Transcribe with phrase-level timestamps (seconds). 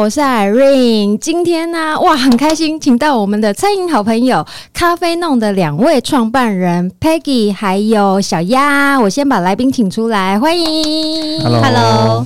[0.00, 1.18] 我是 Irene。
[1.18, 8.96] 今天呢、啊，哇，很开心，请到我们的餐饮好朋友咖啡弄的两位创办人 Peggy 还有小鸭。
[9.00, 11.40] 我先把来宾请出来，欢迎。
[11.42, 12.24] Hello，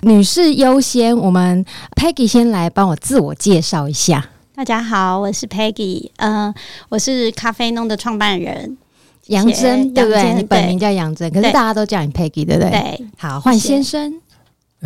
[0.00, 1.14] 女士优先。
[1.14, 1.62] 我们
[1.94, 4.30] Peggy 先来帮我自我介绍一下。
[4.54, 6.54] 大家好，我是 Peggy，嗯、呃，
[6.88, 8.78] 我是咖啡弄的创办人
[9.26, 10.32] 杨真，对不对？
[10.32, 12.70] 你本名叫杨真，可是大家都叫你 Peggy，对不对？
[12.70, 13.06] 对。
[13.18, 14.14] 好，换先生。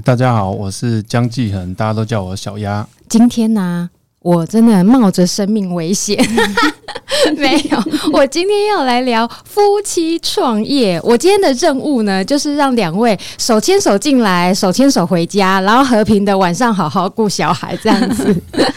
[0.02, 2.84] 大家好，我是江继恒，大家都叫我小鸭。
[3.08, 6.18] 今天呢、我真的冒着生命危险，
[7.36, 11.00] 没有，我今天要来聊夫妻创业。
[11.02, 18.34] 我今天的任务呢，就是让两位手牵手进来，手牵手回家，然后和平的晚上好好顾小孩这样子。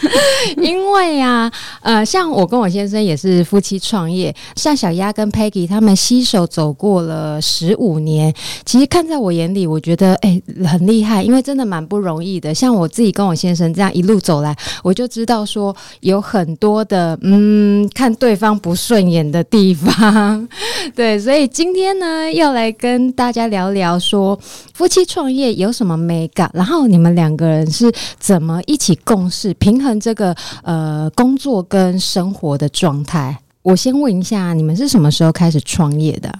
[0.56, 8.32] 因为呀、啊，呃，像我跟我先生也是夫妻创业，像小鸭跟 Peggy 他们携手走过了十五年。
[8.64, 12.54] 其实看在我眼里，我觉得哎、欸、很厉害，因为真的蛮不容易的。
[12.54, 20.48] 像我自己跟我先生这样一路走来，我就知道说有很多的嗯看对方不顺眼的地方。
[20.96, 24.38] 对，所以今天呢要来跟大家聊聊说
[24.72, 29.98] 夫妻创业有什么美感，然后你们两个人是怎么一起共事平衡。
[29.98, 36.32] 这个呃，工作跟生活的状态，我先问一下，你们是什么时候开始创业的？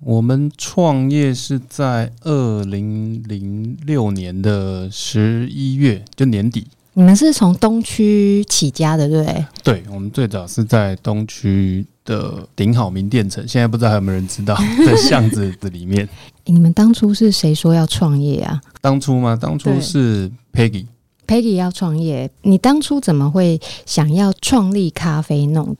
[0.00, 6.66] 我们创业是在二零零六年的十一月，就年底。
[6.96, 9.46] 你们是从东区起家的，对不对？
[9.64, 14.56] 对，我们最早是在东区的顶好名店城，现在不知道还有没有人知道，
[14.86, 16.08] 在巷子的里面。
[16.44, 18.60] 你们当初是谁说要创业啊？
[18.80, 19.36] 当初吗？
[19.40, 20.86] 当初是 Peggy。
[21.26, 25.76] Peggy 要创业，你当初怎么会想要创立咖啡弄？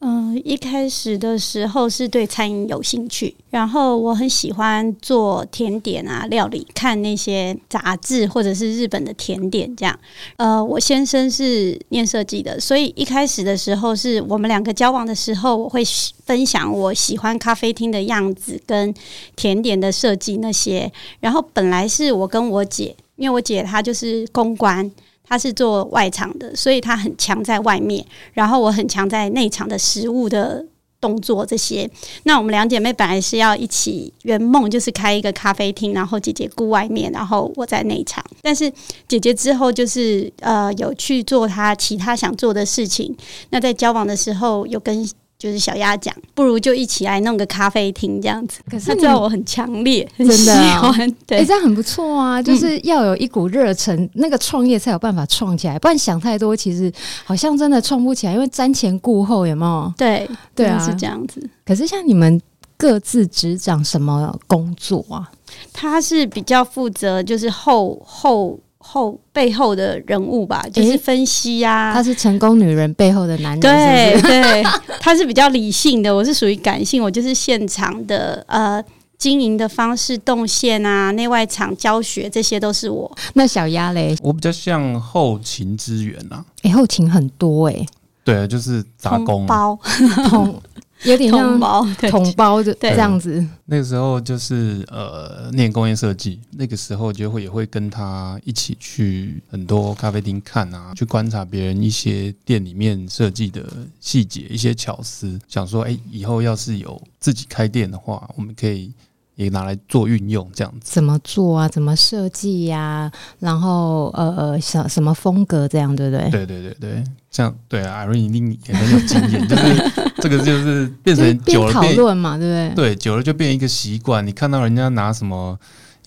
[0.00, 9.98] 嗯、一开始的时候是对餐饮有兴趣，然后我很喜欢做甜点啊、料理，看那些杂志或者是日本的甜点这样。
[10.36, 15.82] 呃，我先生是念设计的，所以一开始的时候是我们两个交往的时候，我会
[16.24, 18.94] 分享我喜欢咖啡厅的样子跟
[19.34, 20.92] 甜点的设计那些。
[21.18, 22.94] 然后本来是我跟我姐。
[23.16, 24.88] 因为我姐她就是公关，
[25.28, 30.64] 她是做外场的，所以她很强在外面，然后我很强在内场的食物的
[31.00, 31.88] 动作这些。
[32.24, 38.24] 那我们两姐妹本来是要一起圆梦，就是开一个咖啡厅，然后姐姐顾外面，然后我在内场。
[38.42, 38.72] 但是
[39.06, 43.16] 姐姐之后就是呃有去做她其他想做的事情。
[43.50, 45.08] 那在交往的时候有跟。
[45.38, 48.60] 就是小鸭讲，不如就一起来弄个咖啡厅这样子。
[48.68, 52.42] 可是他知道我很强烈，真的喜欢， 对、欸，这样很不错啊。
[52.42, 55.78] 就是要有一股热忱，嗯、那个创业才有办法创起来。
[55.78, 56.92] 不然想太多，其实
[57.24, 59.92] 好像真的创不起来，因为瞻前顾后，有没有？
[59.96, 61.48] 对，对啊，是这样子。
[61.64, 62.40] 可是像你们
[62.76, 65.30] 各自执掌什么工作啊？
[65.72, 68.58] 他是比较负责，就是后后。
[68.90, 71.92] 后背后的人物吧，就是分析呀、啊。
[71.92, 74.32] 他是成功女人背后的男人是不是？
[74.32, 74.62] 对对，
[74.98, 78.82] 他是比较理性的，我是属于感性，我就是现场的呃
[79.18, 83.10] 经营的方式、动线啊、内外场教学，这些都是我。
[83.34, 84.16] 那小鸭嘞？
[84.22, 86.44] 我比较像后勤支援呐、啊。
[86.62, 87.86] 哎、欸，后勤很多哎、欸。
[88.24, 89.78] 对，就是杂工包
[91.04, 93.44] 有点像统包， 统包的这样子。
[93.66, 103.64] 那个时候就是呃，念工业设计，那个时候就会也会跟他一起去很多咖啡厅看啊，去观察别人一些店里面设计的
[104.00, 108.92] 细节、一些巧思，想说，哎，以后要是有自己开店的话，我们可以。
[109.38, 111.68] 也拿来做运用，这样子怎么做啊？
[111.68, 113.10] 怎么设计呀？
[113.38, 116.28] 然后呃呃，什什么风格这样，对不对？
[116.30, 119.90] 对对对对，像对啊，Irene 一定也很有经验，就是
[120.20, 122.88] 这个就是变成久了变讨论嘛，对不对？
[122.90, 124.26] 对，久了就变一个习惯。
[124.26, 125.56] 你看到人家拿什么？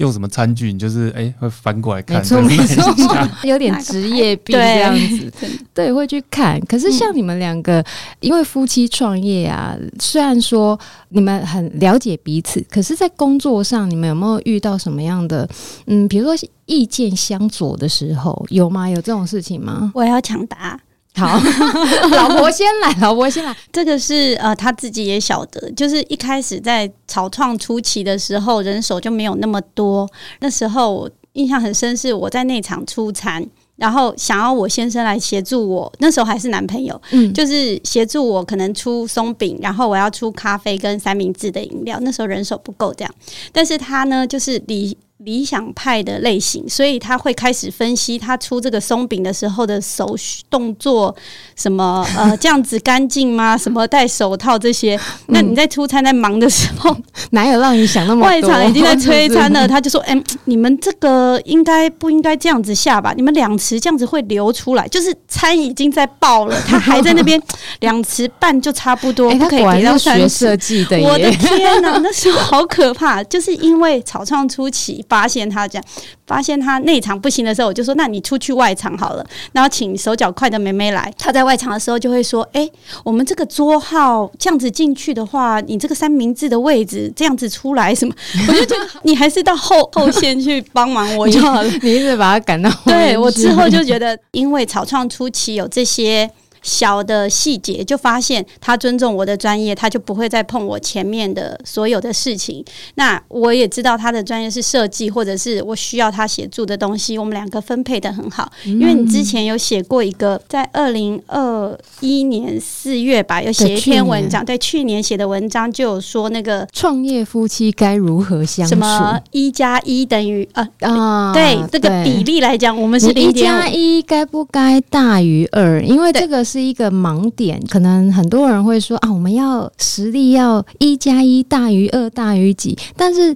[0.02, 0.74] 用什么餐具？
[0.74, 6.60] 你就是哎、欸，会翻过来看，没错没错，有点职业病这样子，对，对，会去看。
[6.66, 7.84] 可是像你们两个，
[8.20, 10.78] 因为夫妻创业啊，虽然说
[11.10, 15.48] 你们很了解彼此，可是在工作上，你们有没有遇到什么样的
[15.86, 18.90] 嗯，比如说意见相左的时候，有吗？
[18.90, 19.92] 有这种事情吗？
[19.94, 20.80] 我要抢答。
[21.14, 21.40] 好，
[22.16, 23.56] 老婆先来，老婆先来。
[23.72, 30.10] 这个是呃，他自己也晓得，就是一开始在草创初期的时候，人手就没有那么多。
[30.40, 35.92] 那时候我印象很深，是我在那场出餐，然后想要我先生来协助我。
[36.00, 41.98] 那时候还是男朋友，嗯，就是协助我，可能出松饼，然后我要出咖啡跟三明治的饮料。
[42.02, 43.14] 那时候人手不够，这样。
[43.52, 44.98] 但是他呢，就是理。
[45.24, 50.16] 理想派的类型，所以他会开始分析他出这个松饼的时候的手
[50.50, 51.16] 动作，
[51.56, 53.58] 什么 呃这样子干净吗？
[53.58, 55.00] 什么戴手套这些？
[55.28, 56.96] 那你在出餐在忙的时候，
[57.32, 58.30] 哪有让你想那么多？
[58.30, 63.14] 外场已经在催餐了， 他就说：“哎，你们这个应该不应该这样子下吧？
[63.16, 67.42] 你们两匙这样子会流出来，就是餐已经在爆了，他还在那边
[67.82, 69.98] 两匙半就差不多，不可以给到。
[70.02, 73.24] 学设计的，我的天哪，那时候好可怕！
[73.26, 75.84] 就是因为草创初期。”发现他这样，
[76.26, 81.14] 发现他内场不行的时候，我就说：“那你出去外场好了。”然后请手脚快的妹妹来。
[81.18, 82.72] 他在外场的时候就会说：“哎、欸，
[83.04, 88.14] 我们这个桌号这样子进去的话，你这个三明治的位置这样子出来什么？”
[88.48, 91.70] 我就觉得你还是到后 后线去帮忙我就好了。
[91.82, 96.32] 你一直把他赶到后对我之后就觉得，因为草创初期有这些。
[96.62, 102.64] 小的细节就发现他尊重我的专业，他就不会再碰我前面的所有的事情。
[102.96, 108.52] 那我也知道他的专业是设计，或者是我需要他协助的东西，我们两个分配的很好。
[108.66, 118.70] 因为你之前有写过一个，在二零二一年四月吧，有写一篇文章，对，去年写的文章就有说那个创业夫妻该如何相处？
[118.70, 121.34] 什么一加一等于二啊？
[121.34, 123.12] 对，这个比例来讲，我们是。
[123.12, 125.82] 一加一该不该大于二？
[125.82, 126.44] 因为这个。
[126.52, 133.34] 是一个盲点，可能很多人会说啊，我们要实力要一加一大于二大于几，但是。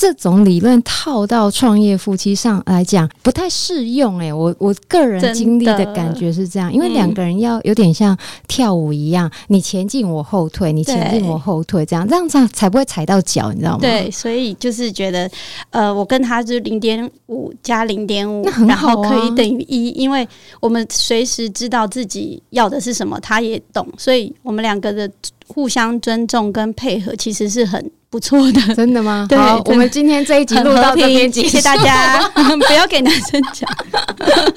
[0.00, 8.16] 这种理论套到创业夫妻上来讲不太适用哎、欸，我我个人经历的感觉是这样，因为两个人要有点像
[8.46, 13.78] 跳舞一样，你前进我后退，你前进我后退，这样这样才才不会踩到脚，你知道吗？
[13.80, 15.28] 对，所以就是觉得，
[15.70, 20.26] 呃，我跟他就是零点五加零点五，然后可以等于一，因为
[20.60, 25.10] 我们随时知道自己要的是什么，他也懂，所以我们两个的
[25.48, 27.90] 互相尊重跟配合其实是很。
[28.10, 29.26] 不错的，真的吗？
[29.28, 32.18] 对，好，我们今天这一集录到这边，谢谢大家，
[32.66, 33.68] 不要给男生讲。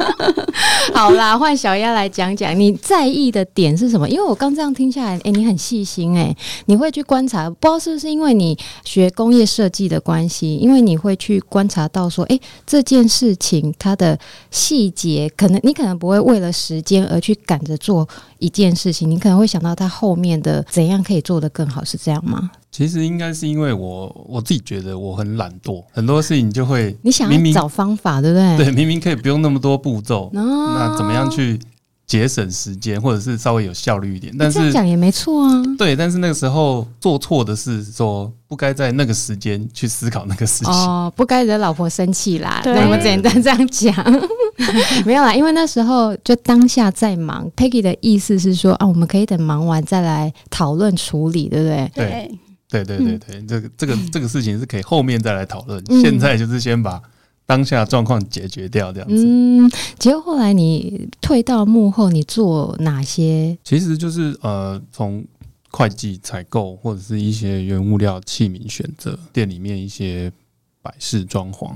[0.93, 4.07] 好啦，换小丫来讲讲你在意的点是什么？
[4.07, 6.35] 因为我刚这样听下来，哎、欸，你很细心、欸，哎，
[6.67, 14.17] 你会去观察，不知道是不是因为你学工业设计的关系，因为你会去观察到说，哎、欸，这件事情它的
[14.49, 18.07] 细节，可能你可能不会为了时间而去赶着做
[18.39, 22.49] 一件事情，你可能会想到它后面的怎样可以做得更好，是这样吗？
[22.71, 28.57] 其实应该是因为我我自己觉得我很懒惰，很多事情就会你想要找方法，对不对？
[28.65, 31.59] 对，明明可以不用那么多步骤，那怎么样去
[32.07, 34.33] 节省时间，或者是稍微有效率一点？
[34.39, 35.61] 但是这样讲也没错啊。
[35.77, 42.61] 对，但是那个时候做错的是说不该在那个时间去思考那个事情哦，不该惹老婆生气啦。
[42.63, 43.93] 那，我们简单这样讲，
[45.05, 47.51] 没有啦，因为那时候就当下在忙。
[47.57, 51.91] Peggy 的意思是说啊，我们可以等忙完再来讨论处理，对不对？
[51.95, 52.31] 对。
[52.71, 57.01] 对对对对，这个这个这个事情是可以后面再来讨论，嗯、现在就是先把
[57.45, 59.25] 当下状况解决掉，这样子。
[59.27, 59.69] 嗯，
[59.99, 63.57] 结果后来你退到幕后，你做哪些？
[63.61, 65.21] 其实就是呃，从
[65.69, 70.31] 会计、采购或者是一些原物料、器皿选择，店里面一些
[70.81, 71.73] 摆饰装潢，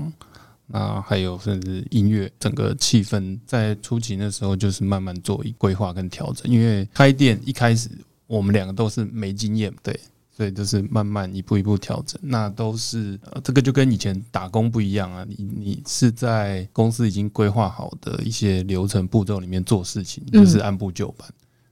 [0.68, 7.90] 那还有甚至音乐，整个气氛在初期那时候就是慢慢做一规划跟调整，因为开店一开始
[8.26, 10.00] 我们两个都是没经验，对。
[10.36, 15.24] 所以就是慢慢一步一步调整，那都是呃，这个就跟以前打工不一样啊。
[15.26, 21.26] 你你是在公司已经规划好的一些流程步骤里面做事情，就是按部就班。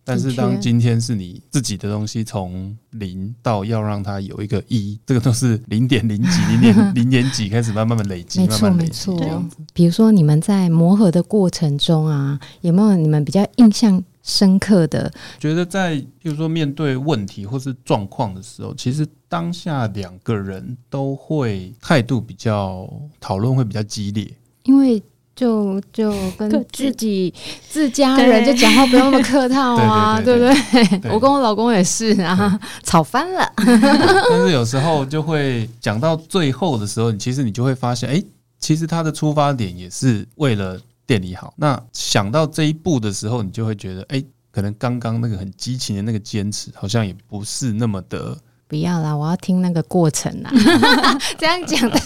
[0.07, 9.57] 但是当今天是你自己的东西，从零到要让它有一个一，这个都是零点零几、零点 零点几开始慢慢的累积，慢慢累积这样子。
[9.73, 22.91] 比如说你们在磨合的过程中啊，有没有你们比较印象深刻的，觉得在，比如说面对问题或是状况的时候，其实当下两个人都会态度比较
[23.21, 24.27] 讨论会比较激烈，
[24.63, 25.03] 因为
[25.37, 27.35] 就就跟自己
[27.69, 31.11] 自家人就讲话不用那么客套啊，对不对？
[31.13, 33.53] 我跟我老公也是啊，吵翻了。
[33.57, 38.25] 但是有时候就会讲到最后的时候，你其实你就会发现，哎，
[38.59, 40.81] 其实他的出发点也是为了。
[41.07, 48.37] 店里好，那想到这一步的时候，你就会觉得，哎、欸，可能刚刚那个很激情的那个坚持，好像也不是那么的。
[48.67, 50.51] 不要啦，我要听那个过程啦。
[51.39, 52.01] 这样讲的，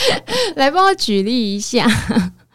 [0.56, 1.86] 来帮我举例一下。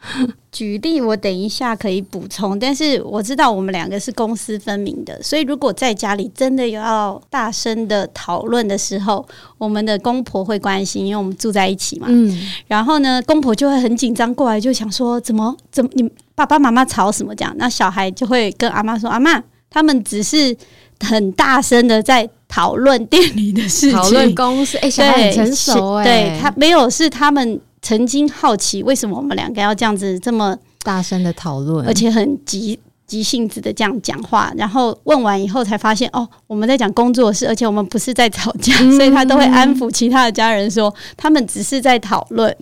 [0.52, 9.26] 举例，我等一下可以补充，但是我知道我们两个是公私分明的，所以如果在家里真的有要大声的讨论的时候，
[9.58, 12.08] 我们的公婆会关心，因为我们住在一起嘛。
[12.10, 17.56] 嗯，然后呢，公婆就会很紧张过来，就想说怎么怎么你爸爸妈妈吵什么这样？
[17.58, 20.56] 那小孩就会跟阿妈说：“阿妈，他们只是
[21.00, 27.60] 很大声的在讨论店里的事情，讨论公司。”哎，小孩很成熟哎，对他没有是他们。
[27.84, 32.80] 曾经好奇为什么我们两个要这样子这么大声的讨论，而且很急。
[33.14, 42.58] 急性子的这样讲话，然后问完以后才发现哦，我们在讲工作事，而且我们不是在吵架，所以他都会安抚其他的家人说，他们只是在讨论。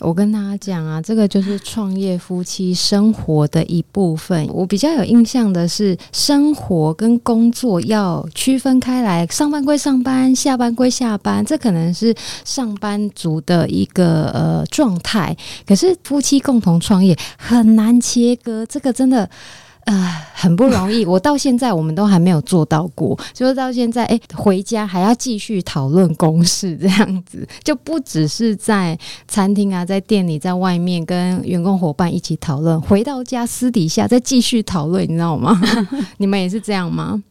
[0.00, 4.46] 我跟大家讲啊，这个就是创业夫妻生活的一部分。
[4.52, 15.34] 我比较有印象的是，生活跟工作要区分开来，上班归上班，下班归下班，这可能是上班族的一个呃状态。
[15.66, 19.30] 可是夫妻共同创业很难切割，这个真的。
[19.84, 21.04] 呃，很不容易。
[21.06, 28.98] 我到现在我们都还没有做到过，就是到现在，哎、欸，回家还要继续讨论公事，这样子就不只是在
[29.28, 35.60] 餐厅啊，在店里，在外面跟员工伙伴一起讨论，回到家私底下再继续讨论，你知道吗？
[36.18, 37.22] 你们也是这样吗？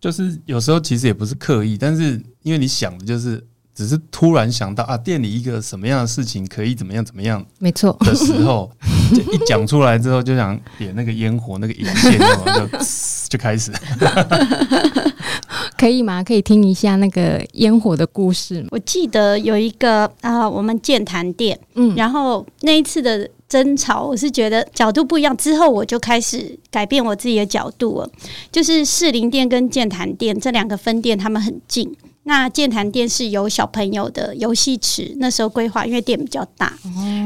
[0.00, 3.44] 就是有时候其实也不是刻意，但是因为你想的就是。
[3.76, 8.72] 只是突然想到啊，店里一个什么样的事情可以怎么样怎么样，没错的时候，
[9.14, 12.78] 就一讲出来之后，就想点那个烟火那个引线，就
[13.30, 13.72] 就开始。
[15.78, 16.24] 可以吗？
[16.24, 18.68] 可以听一下那个烟火的故事吗？
[18.70, 28.10] 我记得有一个啊、呃，我们健谈店，嗯，然后那一次的争吵，我是觉得角度不一样，之后我就开始改变我自己的角度了。
[28.50, 31.94] 就是士林店跟健谈店这两个分店，他们很近。
[32.28, 36.76] 那健谈店是有小朋友的游戏池，那时候规划，因为店比较大。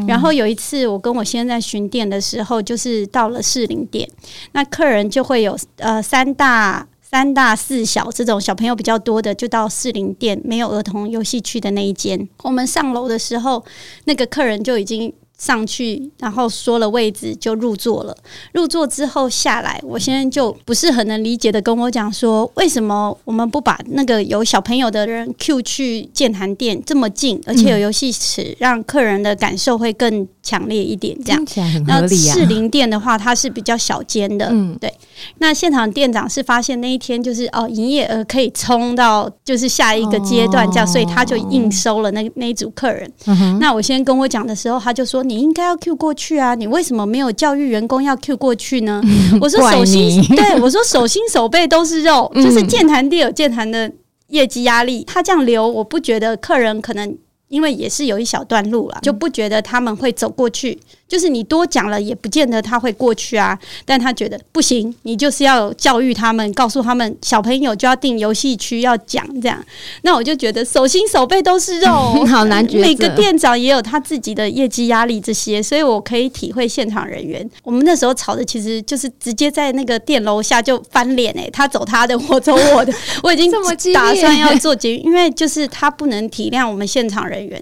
[0.07, 4.07] 然后有一次，我跟我先生在巡店的时候，就是到了士林店，
[4.53, 12.29] 那客人就会有呃三大三大四小这种小朋友比较多的，就到士林店没有儿童游戏区的那一间。
[12.43, 13.65] 我们上楼的时候，
[14.05, 15.11] 那个客人就已经。
[15.41, 18.15] 上去，然后说了位置就入座了。
[18.53, 31.17] 入座之后下来，我先生就不是很能理解的跟我讲说，为什么我们不把那个有小朋友的人 Q 去健谈店这么近，而且有游戏池，嗯、让客人的感受会更强烈一点？
[31.25, 32.35] 这样听起来很合理啊。
[32.35, 34.93] 那士林店的话，它是比较小间的，嗯，对。
[35.39, 43.11] 那现场店长是发现那一天就是哦，营业额可以冲到就是下一个阶段这样，哦、所以他就硬收了那那一组客人。
[43.27, 45.21] 嗯、那我先跟我讲的时候，他就说。
[45.31, 46.57] 你应该要 Q 过去啊！
[46.57, 49.01] 你为什么没有教育员工要 Q 过去呢？
[49.41, 53.93] 我说手心， 对，我说手心手背都是肉，就是健谈店有健谈的
[54.29, 57.17] 业绩压力，他这样留，我不觉得客人可能
[57.49, 60.81] 因为也是有一小段路了，就不觉得他们会走过去。
[61.11, 63.59] 就是你多讲了，也不见得他会过去啊。
[63.85, 69.61] 但他觉得不行，你就是要教育他们，告诉他们小朋友就要定游戏区，要讲这样。
[70.03, 72.65] 那我就觉得手心手背都是肉， 好难。
[72.75, 77.51] 每个店长也有他自己的业绩压力这些，所以我可以体会现场人员。
[77.65, 82.95] 我们那时候吵的其实就是直接在那个店楼下就翻脸哎，他走他的，我走我的。
[83.25, 83.51] 我已经
[83.93, 87.61] 打算要做结，因为就是他不能体谅我们现场人员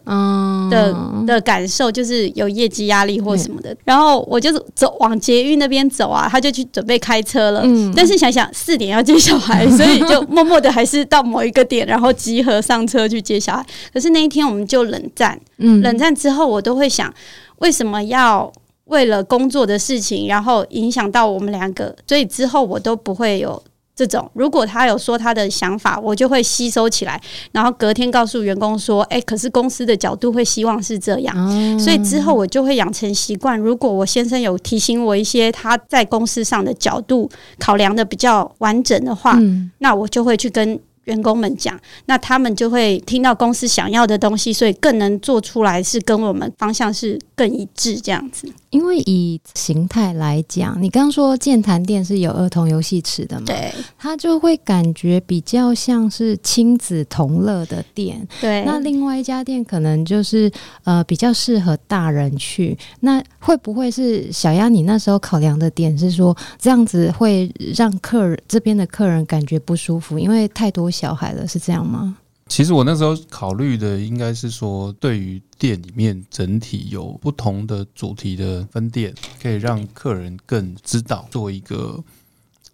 [0.70, 0.94] 的
[1.26, 3.37] 的感受，就是有业绩压力或。
[3.38, 7.62] 什么的，然后我就走往捷运那边走啊，他就去准备开车了。
[7.64, 13.64] 嗯，但是想想四点要接小孩， 所以就默默的还是到某一个点，然后集合上车去接小孩。
[13.92, 17.12] 可是那一天我们就冷战，嗯，冷战之后我都会想，
[17.58, 18.52] 为什么要
[18.86, 21.94] 为了工作的事情，然后影响到我们两个？
[22.06, 23.62] 所以之后我都不会有。
[23.98, 31.34] 这种，如果他有说他的想法，我就会吸收起来，然后隔天告诉员工说：“哎，可是公司的角度会希望是这样。”
[31.76, 37.28] 所以之后我就会养成习惯，如果我先生有提醒我一些他在公司上的角度
[37.58, 39.36] 考量的比较完整的话，
[39.78, 40.78] 那我就会去跟。
[41.04, 41.74] 员工们讲，
[42.04, 48.46] 那他们就会听到公司想要的东西，所以更能做出来，是跟我们方向是更一致这样子。
[48.70, 53.46] 因为以形态来讲，你刚刚说健谈店是有儿童游戏池的嘛？
[53.46, 58.26] 对，他就会感觉比较像是亲子同乐的店。
[58.40, 60.50] 对，那另外一家店可能就是
[60.82, 62.76] 呃比较适合大人去。
[63.00, 64.68] 那会不会是小丫？
[64.68, 70.88] 你那时候考量的点是说这样子会让客人这边的客人感觉不舒服，因为太多。
[70.98, 72.16] 小孩了是这样吗？
[72.48, 82.02] 其实我那时候考虑的应该是说，对于店里面整体有不同的主题的分店，可以让客人更知道做一个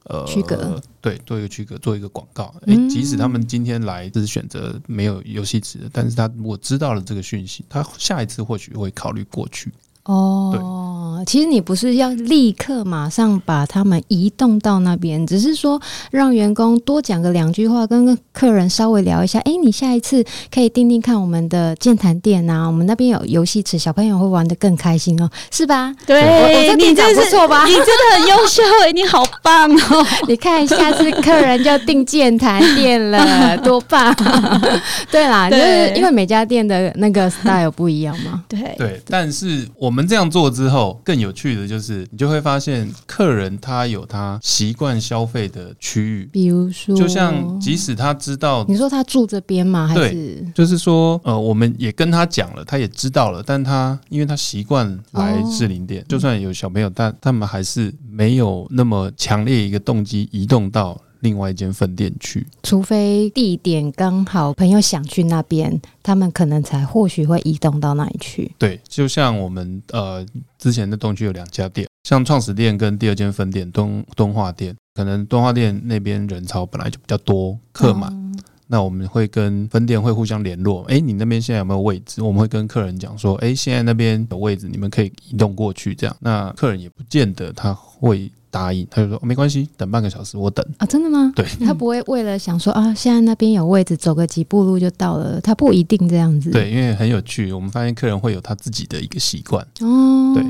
[0.04, 2.54] 呃区隔，对，做一个区隔，做一个广告。
[2.66, 9.72] 哎、欸，即使他们今天来只是选择没有游戏池的，但是他如果知道了这个讯息，他下一次或许会考虑过去。
[10.04, 15.80] 哦，其实你不是要立刻马上把他们移动到那边，只是说
[16.11, 19.38] 让员工多讲个两句话，跟客人稍微聊一下。
[19.40, 25.90] 哎，你下一次可以定定看我们的健谈店啊，我们那边有游戏池，小朋友会玩的更开心哦，是吧？
[26.06, 27.64] 对，你这不错吧？
[27.64, 30.06] 你真的很优秀哎，你好棒哦！
[30.28, 34.14] 你看下次客人就订健谈店了， 多棒！
[35.11, 38.44] 对啦，对就是因为每家店的那个 style 不一样嘛。
[38.46, 39.93] 对对，但是我。
[39.94, 49.86] 我们这样做之后，更有趣的就是，你就会发现客人他有他习惯消费的区域，比如说，就像即使他知道，你说他住这边吗？
[49.86, 61.00] 还是就是说，呃，我们也跟他讲了，他也知道了，但他因为他习惯来士林店，就算有小朋友，但他们还是没有那么强烈一个动机移动到。
[61.24, 68.54] 另外一间分店去，除非地点刚好朋友想去那边，他们可能才或许会移动到那里去。
[68.58, 70.24] 对，就像我们呃
[70.58, 78.23] 之前的东区有两家店，像创始店跟第二间分店东东化店，可能东化店那边人潮本来就比较多，客满，嗯、
[78.66, 82.23] 那我们会跟分店会互相联络，哎，你那边现在有没有位置？
[82.23, 88.30] 我们会跟客人讲说，哎，现在那边有位置，你们可以移动过去，这样，那客人也不见得他会。
[88.54, 91.33] 答应，他就说没关系，等半个小时，我等啊，真的吗？
[91.35, 96.52] 对，他不会为了想说啊，现在那边有位置，走个几步路就到了，他不一定这样子。
[96.52, 100.33] 对，因为很有趣，我们发现客人会有他自己的一个习惯哦。
[100.37, 100.44] 对，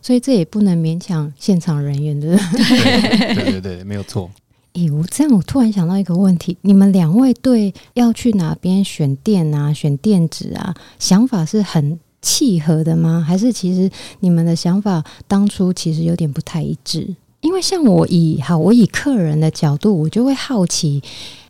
[0.00, 2.36] 所以这也不能勉强现场人员的。
[2.36, 4.30] 对对对对，没有错。
[4.74, 13.24] 哎，我这样我突然想到一个问题，你们两位对要去哪边选店啊、选店址啊，想法是很契合的吗？
[13.26, 17.16] 还是其实你们的想法当初其实有点不太一致？
[17.40, 21.02] 因为像我以好，我以客人的角度，我就会好奇，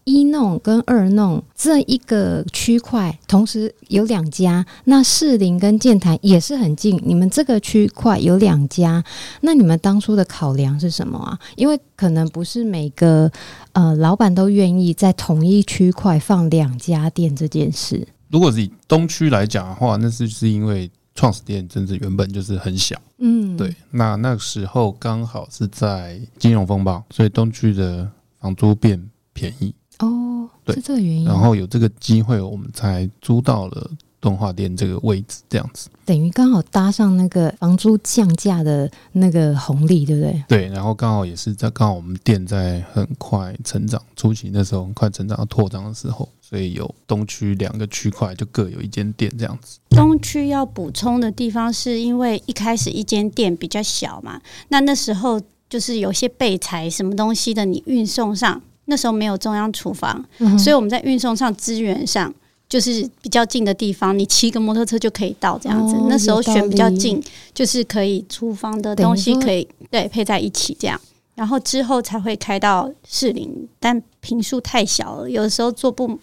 [0.05, 9.03] 一弄跟二弄这一个区块，同时有两家，那士林跟健谈也是很近，你们这个区块有两家，
[9.41, 11.39] 那你们当初的考量是什么啊？
[11.57, 13.31] 因为可能不是每个
[13.73, 18.07] 呃老板都愿意在同一区块放两家店这件事。
[18.29, 20.91] 如果是以东区来讲的话，那是是因为。
[21.13, 23.75] 创始店真的原本就是很小，嗯，对。
[23.91, 28.09] 那那个时候刚好是在金融风暴，所以东区的
[28.41, 31.25] 房租变便宜哦，对，是这个原因。
[31.25, 33.91] 然后有这个机会，我们才租到了
[34.21, 40.45] 动画店这个位置，这样子等于刚好搭上那个房租降价的那个红利，对不对？
[40.49, 40.69] 对。
[40.69, 46.29] 然后刚好也是在刚好我们店在很快成长初期，那时候很快成长要扩张的时候。
[46.43, 49.79] 所以有东区两个区块，就各有一间店这样子。
[49.91, 62.31] 东区要补充的地方，是因为一开始一间店比较小嘛，那那时候就是有些备材什么东西的，你运送上那时候没有中央厨房，嗯、所以我们在运送上资源上
[62.69, 65.95] 就是比较近的地方，你骑个摩托车就可以到这样子。
[65.95, 67.23] 哦、那时候选比较近，
[67.55, 71.01] 就是可以厨房的东西可以对配在一起这样，
[71.35, 76.19] 然后之后才会开到士林，但坪数太小了，有的时候做不。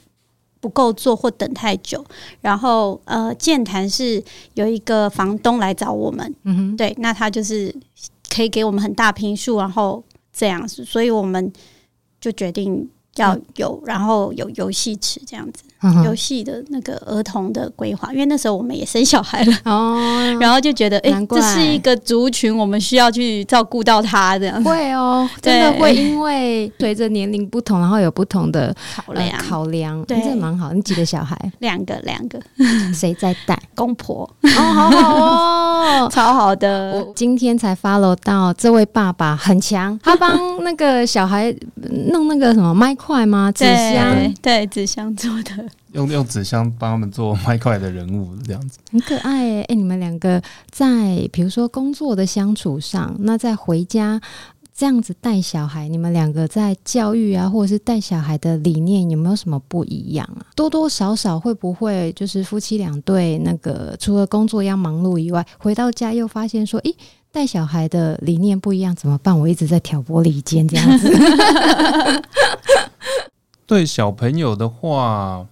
[0.59, 2.03] 不够做或等太久，
[2.41, 4.21] 然后呃，健谈是
[4.55, 7.73] 有一个房东来找我们，嗯哼，对，那他就是
[8.27, 10.03] 可以给我们很大坪数，然后
[10.33, 11.53] 这样子，所以我们
[12.27, 12.89] 就决定。
[13.19, 15.63] 要有，然后有游戏池这样子，
[16.03, 19.97] 游戏、的那个儿童的规划，因为那时候我们也生小孩了哦，
[20.41, 24.67] 然后就觉得，哎、欸，这是一个族群，我们需要去照顾到他这样子。
[24.67, 29.29] 会哦， 真的会，因为随着年龄不同，然后有不同的考量。
[29.29, 30.73] 呃、考量，对，这蛮好。
[30.73, 31.37] 你几个小孩？
[31.59, 32.39] 两个，两个。
[32.93, 33.57] 谁在带？
[33.73, 34.29] 公婆。
[34.43, 36.91] 哦，好好哦，超好的。
[36.93, 41.55] 我今天才 follow 到这位爸爸很强，他帮那个小孩
[42.11, 42.97] 弄那个什么麦。
[42.97, 43.51] 块吗？
[43.51, 49.75] 纸箱对，纸箱做的， 用用纸箱帮他们做麦块的人物这样子，很可爱哎、欸欸！
[49.75, 54.21] 你们两个在比如说工作的相处上，那在回家
[54.75, 60.45] 这样子带小孩，你们两个在教育啊，或者是带小孩的理念有没有什么不一样啊？
[60.55, 66.93] 多多少少会不会就是夫妻两对那个除了工作要忙碌以外，回到家又发现说，咦，
[67.31, 69.39] 带小孩的理念不一样怎么办？
[69.39, 71.11] 我一直在挑拨离间这样子。
[73.65, 75.45] 对小朋友的话，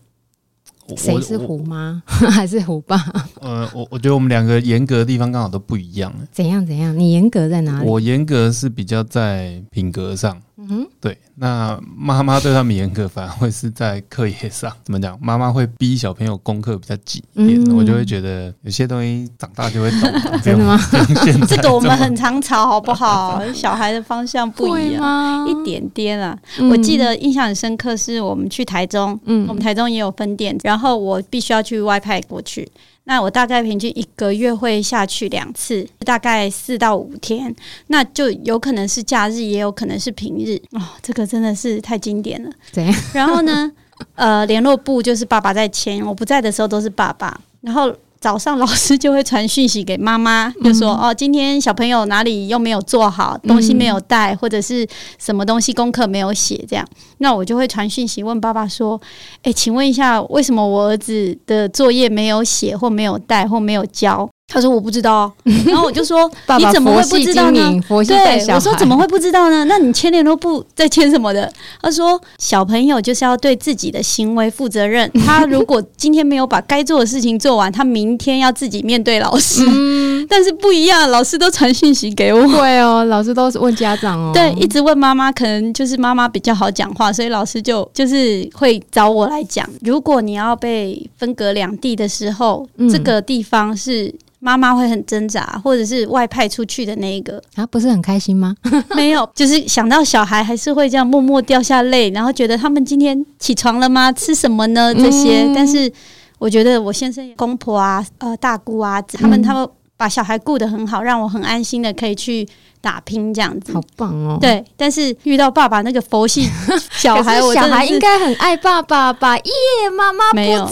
[0.95, 2.95] 谁是虎妈 还是虎爸？
[3.41, 6.13] 呃，我我觉得我们两个严格的地方刚好都不一样。
[6.31, 6.97] 怎样怎样？
[6.97, 7.87] 你严格在哪里？
[7.87, 10.39] 我严格是比较在品格上。
[10.57, 11.17] 嗯哼，对。
[11.37, 14.71] 那妈妈对他们严格，反而会是在课业上。
[14.83, 15.17] 怎么讲？
[15.21, 20.01] 妈妈会逼小朋友功课比较紧一点，嗯、我就会觉得有些东西长大就会懂。
[20.41, 20.79] 真的吗？
[21.47, 23.41] 这个我们很常吵，好不好？
[23.53, 26.37] 小孩的方向不一样，一点点啊。
[26.59, 32.65] 嗯、我记得印象很深刻，是我们去台中，嗯，我们台中也有分店，然后我必须要去外派过去。
[33.05, 37.55] 那我大概平均一个月会下去两次，大概四到五天，
[37.87, 40.61] 那就有可能是假日，也有可能是平日。
[40.71, 42.51] 哦，这个真的是太经典了。
[42.73, 42.93] 对。
[43.13, 43.71] 然后呢，
[44.15, 47.39] 呃，联络部就是爸爸在签，我不在的时候都是爸爸。
[47.61, 47.95] 然后。
[48.19, 54.87] 早上老师就会传讯息给妈妈，就说：“哦，今天小朋友哪里又没有做好，东西没有带，或者是
[55.19, 56.87] 什么东西功课没有写，这样，
[57.19, 58.99] 那我就会传讯息问爸爸说
[59.43, 65.31] ：‘诶，请问一下，为什么我儿子的作业没有写，或没有带，或没有交？’”他说我不知道，
[65.65, 67.81] 然后我就说你怎么会不知道呢？
[68.07, 69.65] 对，我说怎么会不知道呢？
[69.65, 71.51] 那你签联络簿在签什么的？
[71.81, 75.11] 他说小朋友就是要对自己的行为负责任。
[75.25, 79.65] 他如果今天没有把该做的事情做完，他明天要自己面对老师。
[79.67, 82.47] 嗯、 但是不一样，老师都传讯息给我。
[82.47, 84.31] 对哦，老师都是问家长哦。
[84.33, 89.67] 对，一直问妈妈，可能就是妈妈比较好讲话，所以老师就就是会找我来讲。
[89.81, 94.13] 如果你要被分隔两地的时候，嗯、这个地方是。
[94.45, 98.55] 妈妈会很挣扎，或者是外派出去的那一个，啊，不是很开心吗？
[98.95, 104.11] 没有，就是想到小孩，还是会这样默默掉下泪，然后觉得他们今天起床了吗？
[104.11, 104.93] 吃什么呢？
[104.93, 105.91] 这些，嗯、但是
[106.37, 112.47] 我觉得我先生、公婆啊、呃、大姑啊，他们他们把小孩顾得很好，让我很安心的可以去。
[112.81, 114.37] 打拼这样子，好棒哦！
[114.39, 116.47] 对，但是遇到爸爸那个佛系
[116.93, 119.35] 小孩，我小孩应该很爱爸爸吧？
[119.37, 119.51] 耶，
[119.97, 120.69] 妈妈不在，没有，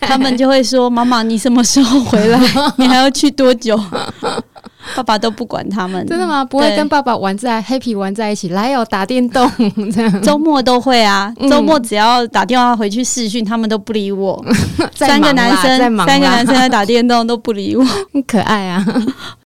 [0.00, 2.40] 他们就会说：“妈妈，你什么时候回来？
[2.78, 3.78] 你还要去多久？”
[4.96, 6.44] 爸爸都不管他们，真的吗？
[6.44, 9.50] 不会跟爸爸玩在 happy 玩在一起，来哦，打电动
[9.94, 10.22] 这样。
[10.22, 14.44] 周末都会啊，周末只要打电话回去试训，他们都不理我。
[14.94, 18.84] 三个男生，三个男生在打电动都不理我，很可爱啊。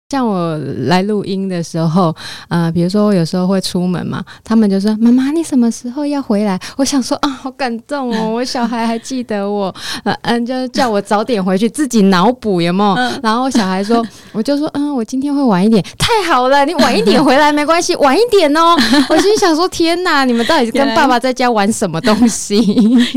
[0.10, 2.16] 像我来录音的时候，
[2.48, 12.96] 呃，比如说我有时候会出门嘛，他们就说：“妈妈，你什么时候要回来？”我想说啊，好感动哦， 我小孩还记得我，呃嗯，就叫我早点回去，自己脑补有没有？
[13.24, 18.76] 然后小孩说， 我就说，嗯，我今天会晚一点，太好了，你晚一点回来没关系， 晚一点哦。
[19.10, 22.62] 我心想说，天哪，你们到底是跟爸爸在家玩什么东西？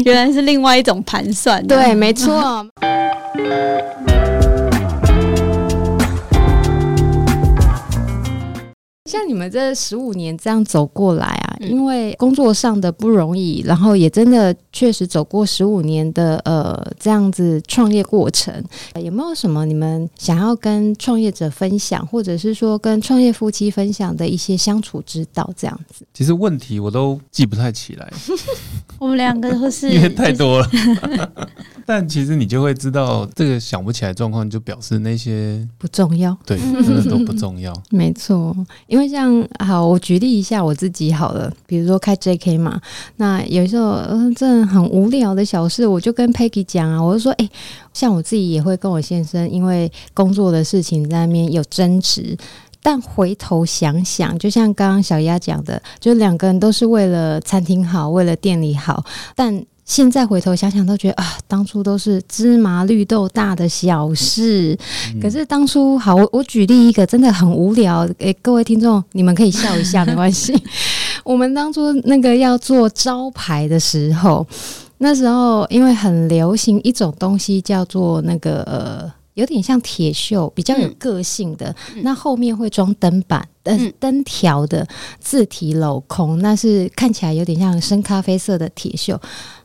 [0.07, 2.67] 原来是另外一种盘算，对，没错。
[9.07, 18.53] 像你们这十五年这样走过来啊啊，因为工作上的不容易，然后也真的确实走过十五年的呃这样子创业过程，
[19.03, 25.49] 有没有什么你们想要跟创业者分享，或者是说跟创业夫妻分享的一些相处之道？
[25.57, 28.13] 这样子，其实问题我都记不太起来，
[28.99, 30.69] 我们两个都是 因为太多了。
[31.89, 37.73] 但其实你就会知道，这个想不起来状况，就表示那些不重要，对，真的都不重要。
[37.91, 38.55] 没错，
[38.89, 42.81] 因为像好，我举例一下我自己好了，比如说开 JK 嘛，
[43.17, 47.49] 那有时候嗯，这很无聊的小事，我就跟 Peggy 讲啊，我就说，哎，
[47.93, 52.37] 像我自己也会跟我先生因为工作的事情在那边有争执，
[52.83, 59.05] 但回头想想，就像刚刚小丫讲的，就两个人都是为了餐厅好，为了店里好，
[59.35, 59.65] 但。
[59.87, 64.77] 现在回头想想，都觉得啊，当初都是芝麻绿豆大的小事。
[65.15, 70.53] 嗯、可是当初好，我我举例一个真的很无聊，诶，各位听众，你们可以笑一下，没关系。
[71.23, 74.45] 我们当初那个要做招牌的时候，
[74.99, 83.47] 那时候因为很流行一种东西，叫做那个呃，有点像铁锈，比较有个性的，嗯、那后面会装灯板。
[83.67, 84.87] 灯灯条的
[85.19, 89.19] 字体镂空，那是看起来有点像深咖啡色的铁锈，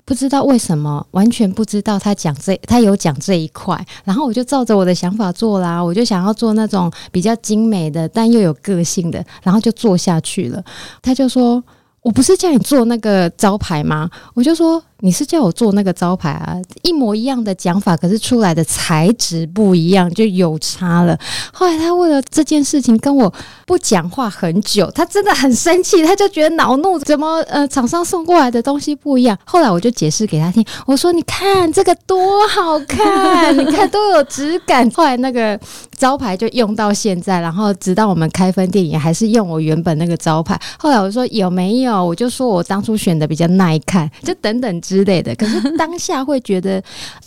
[0.05, 10.63] 不知道为什么，完全不知道他讲这，他有讲这一块，然后我就照着我的想法做啦，我就想要做那种比较精美的，但又有个性的，然后就做下去了。
[11.01, 11.63] 他就说
[12.01, 14.83] ：“我不是叫你做那个招牌吗？”我就说。
[15.01, 16.55] 你是叫我做那个招牌啊？
[16.83, 21.17] 一模一样的讲法，可是出来的材质不一样，就有差了。
[21.51, 23.33] 后来他为了这件事情跟我
[23.65, 29.37] 不讲话很久，他真的很生气，他就觉得恼怒，怎么呃厂商送过来的东西不一样？
[29.43, 34.87] 后来我就解释给他听，我说你看这个多好看，你看都有质感。
[34.91, 35.59] 后来那个
[35.97, 40.59] 招牌就用到现在，然后直到我们开分店也还是用我原本那个招牌。
[40.77, 42.05] 后来我说有没有？
[42.05, 44.81] 我就说我当初选的比较耐看，就等等。
[44.91, 46.83] 之类的，可是 当下会觉得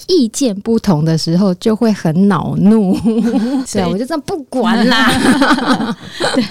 [0.07, 2.94] 意见不同的时候，就会很恼怒。
[3.72, 5.11] 对啊，我就这样不管啦。
[6.35, 6.44] 对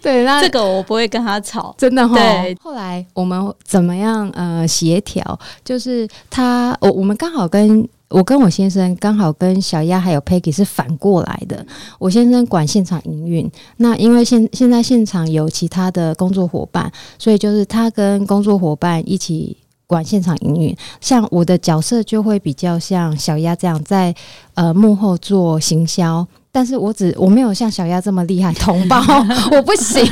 [0.00, 2.14] 对，那这个我不会跟他吵，真的哈。
[2.14, 4.30] 对，后来我们怎么样？
[4.34, 11.66] 呃，协调就是他，我我们刚好跟我跟我先生刚好跟小丫还有 Peggy 是反过来的。
[11.98, 19.56] 我先生管现场营运，那因为现现在现场有其他的工作伙伴，所以就是他跟工作伙伴一起。
[19.92, 20.76] 管现场营运。
[21.00, 24.14] 像我的角色就会比较像小鸭这样，在
[24.54, 26.26] 呃幕后做行销。
[26.54, 28.98] 但是我只我没有像小鸭这么厉害，同胞
[29.52, 30.02] 我不行，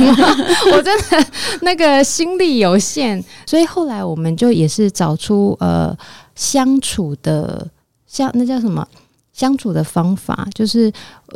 [0.72, 1.26] 我真的
[1.62, 5.96] 那个心力有限，所以后来我们就也是找出呃
[6.34, 7.66] 相处的，
[8.06, 8.86] 像那叫什么
[9.32, 10.92] 相处的方法，就是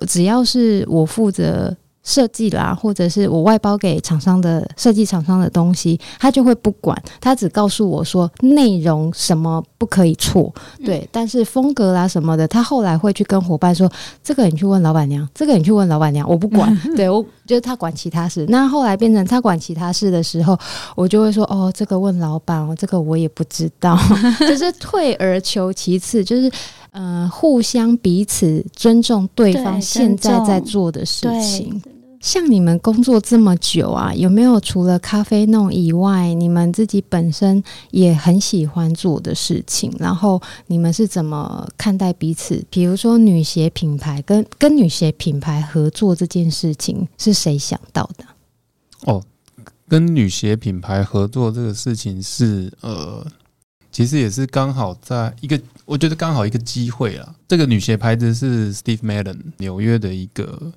[0.07, 1.75] 只要是我负责。
[2.05, 10.53] 设计啦，或者是我外包给厂商的设计厂商的东西，他就会不管，他只告诉我说内容什么不可以错，
[10.85, 13.91] 对，嗯、但是风格啦什么的，他后来会去跟伙伴说，
[14.23, 18.45] 这个你去问老板娘，这个你去问老板娘，我不管， 对我就是他管其他事。
[18.49, 20.59] 那后来变成他管其他事的时候，
[20.97, 23.99] 我就会说，哦，这个问老板，哦，这个我也不知道，
[24.41, 26.51] 就是退而求其次，就是。
[26.95, 31.83] 呃，互相彼此尊重对方现在在做的事情。
[32.25, 39.95] 像你们工作这么久啊，有没有除了咖啡弄以外，你们自己本身也很喜欢做的事情？
[39.99, 42.65] 然后你们是怎么看待彼此？
[42.71, 48.25] 比如说女鞋品牌跟跟女鞋品牌合作这件事情，是谁想到的？
[49.05, 49.23] 哦，
[49.87, 53.23] 跟女鞋品牌合作这个事情是呃。
[53.93, 57.35] 其实也是刚好在一个，我觉得刚好一个机会啊。
[57.47, 60.73] 这个女鞋牌子是 Steve Madden 纽约的一个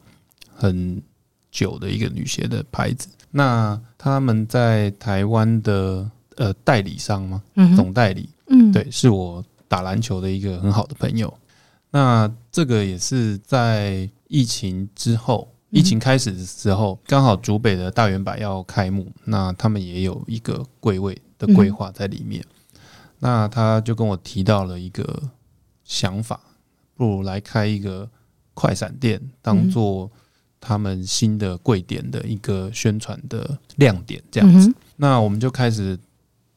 [0.54, 1.02] 很
[1.58, 3.08] 久的一个女鞋的牌子。
[3.32, 7.42] 那他们在台湾的呃代理商吗？
[7.56, 11.34] 嗯，总代理，嗯，对，是我打篮球的一个很好的朋友。
[11.90, 22.46] 那这个也是在疫情之后，疫情开始的时候，刚好竹北的大远百要开幕，那他们也有一个柜位的规划在里面。
[23.20, 25.04] 那他就跟我提到了一个
[25.84, 26.40] 想法，
[26.96, 28.08] 不如来开一个
[28.54, 30.10] 快闪店，当做
[30.68, 34.70] 他们新的柜点的一个宣传的亮点，这样子。
[34.98, 35.98] 那我们就开始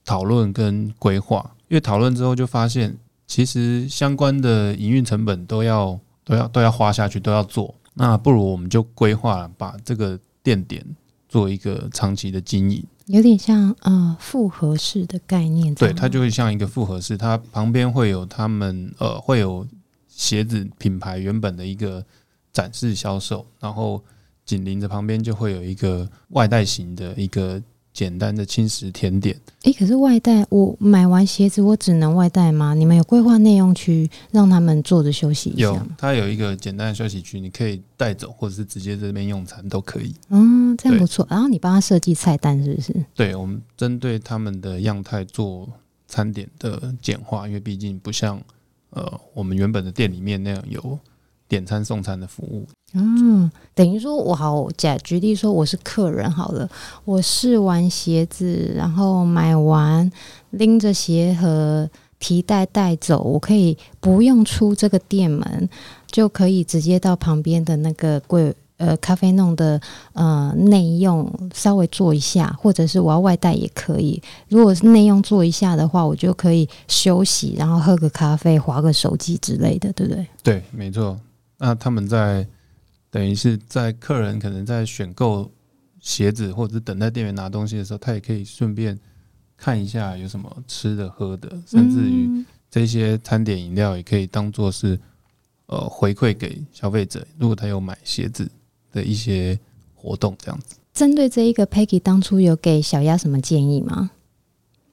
[0.04, 7.72] 讨论跟规划，因为讨论之后就发现，其实相关的营运成本都要都要都要花下去，都要做。
[7.94, 10.84] 那不如我们就规划，把这个店点
[11.28, 12.84] 做一个长期的经营。
[13.06, 19.64] 有点像呃复合式的概念，对，它就会像一个复合式，它旁边会有他们呃会有
[20.08, 22.04] 鞋子品牌原本的一个
[22.52, 24.02] 展示销售，然后
[24.44, 27.62] 紧邻着旁边就会有一个外带型的一个。
[27.92, 29.36] 简单的轻食甜点。
[29.62, 32.72] 诶，可是外带，我买完鞋子我只能外带吗？
[32.72, 35.86] 你们有规划内用区让他们坐着休息一下吗？
[35.88, 40.14] 有，它有一个简单的休息区，你可以带走，或者是直接在这边用餐都可以。
[40.28, 41.26] 嗯，这样不错。
[41.28, 42.94] 然后你帮他设计菜单是不是？
[43.12, 45.68] 对，我们针对他们的样态做
[46.06, 48.40] 餐点的简化，因为毕竟不像
[48.90, 50.96] 呃我们原本的店里面那样有
[51.50, 52.64] 点餐送餐的服务。
[52.94, 56.68] 嗯，等于说我好假举例说我是客人好了，
[57.04, 60.10] 我试完鞋子，然后买完
[60.50, 65.68] 拎着鞋盒提袋带走，我可以不用出这个店门，
[66.06, 69.80] 就可以直接到旁边的那个柜呃咖啡弄的
[70.12, 74.20] 呃内用稍微做一下，或者是我要外带也可以。
[74.48, 80.26] 如果是内用做一下的话，我就可以休息，然后喝个咖啡，划个手机之类的，对不对？
[80.42, 81.16] 对，没错。
[81.60, 82.44] 那他们在。
[83.12, 85.50] 等于是在客人可能在选购
[85.98, 88.96] 鞋子或者是等待店员拿东西的时候，他也可以顺便
[89.56, 94.96] 看一下有什么吃的喝的，甚至于这些餐点饮料也可以当做是
[95.66, 98.48] 呃回馈给消费者，如果他有买鞋子
[98.92, 99.58] 的一些
[99.92, 100.76] 活动这样子。
[100.92, 104.12] 针对这一个，Peggy 当初有给小鸭什么建议吗？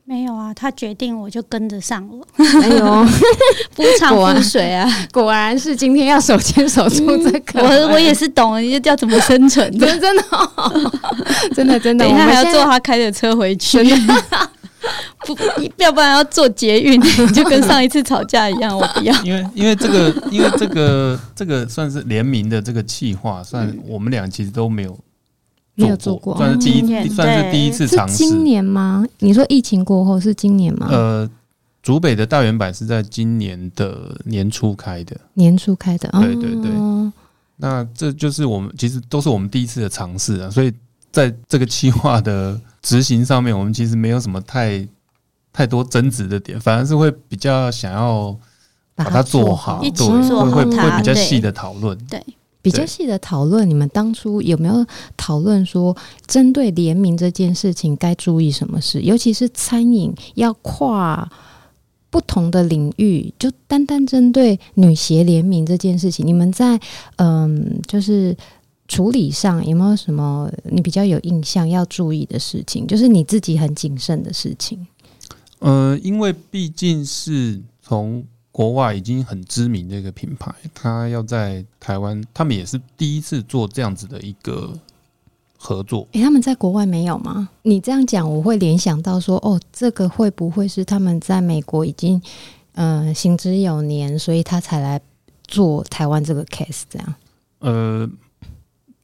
[0.10, 2.26] 没有啊，他决定我就跟着上了。
[2.64, 3.06] 哎呦，
[3.76, 4.90] 不长不水啊！
[5.12, 7.62] 果然是今天要手牵手出这个。
[7.62, 10.24] 我我也是懂，你就要怎么生存的，真的，
[11.54, 12.06] 真的 真的。
[12.06, 13.84] 等一下还要坐他开的车回去，
[15.28, 15.38] 不，
[15.76, 17.02] 要不然要坐捷运，
[17.34, 18.74] 就跟上一次吵架一样。
[18.78, 24.98] 我不要，因为因为这个，因为这个这个算是联名的这个计划，算我们俩其实都没有。
[25.78, 28.18] 没有做过，算是第一，算是第一次尝试。
[28.18, 29.06] 今年吗？
[29.20, 30.88] 你说疫情过后是今年吗？
[30.90, 31.30] 呃，
[31.84, 36.72] 竹北的大圆板是在今年的年初开的，年初开的，对对对。
[36.72, 37.14] 哦、
[37.58, 40.74] 那这就是我们其实都是我们第一次的尝试啊，所以
[41.12, 44.88] 在这个企划的执行上面，我们其实没有什么太
[45.54, 48.36] 太多争执的点，反而是会比较想要
[48.96, 52.20] 把它做好，一起做好它，会会比较细的讨论，对。
[52.72, 59.02] 比较细的讨论，你们当初有没有讨论说，针对联名这件事情该注意什么事？
[59.02, 61.30] 尤其是餐饮要跨
[62.10, 66.80] 不同的领域，就单单针对女鞋联名这件事情，你们在
[67.18, 68.36] 嗯，就是
[68.88, 72.88] 处理上有没有什么你比较有印象要注意的事情？
[72.88, 74.88] 就是你自己很谨慎的事情。
[75.60, 78.24] 呃，因为毕竟是从
[78.58, 84.74] 国外已经很知名的一个品牌，他要在台湾，他们也是第一次做这样子的一个
[85.60, 86.08] 合作。
[86.14, 87.48] 诶、欸，他们在国外没有吗？
[87.62, 92.20] 你这样讲，我会联想到说，哦，这个会不会是他们在美国已经
[92.74, 95.00] 呃行之有年，所以他才来
[95.44, 97.16] 做台湾这个 case 这样？
[97.60, 98.10] 呃，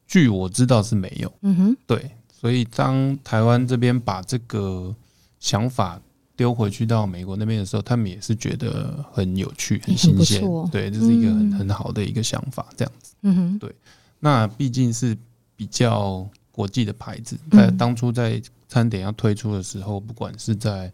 [0.08, 1.32] 据我知道是没有。
[1.42, 2.10] 嗯哼，对，
[2.42, 4.96] 所以当台湾这边把这个
[5.40, 6.02] 想法
[6.36, 10.42] 丢回去到美国那边的时候，他们也是觉得很有趣、很新鲜。
[10.72, 13.14] 对，这是一个很很好的一个想法，这样子。
[13.22, 13.74] 嗯哼，对。
[14.20, 15.18] 那毕竟是
[15.56, 20.92] 比较国际的牌子，在当初在餐点要推出的时候，不管是在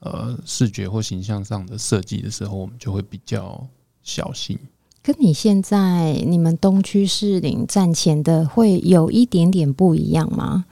[0.00, 3.64] 呃视觉或形象上的设计的时候，我们就会比较
[4.02, 4.58] 小心。
[5.02, 10.64] 跟你现在你们东区士林站前的会有一点点不一样吗？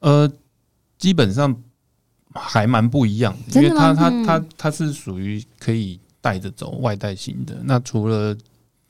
[0.00, 0.30] 呃，
[0.98, 1.62] 基本上
[2.34, 7.56] 还蛮不一样的，因为它它它它是属于可以带着走外带型的。
[7.62, 8.36] 那除了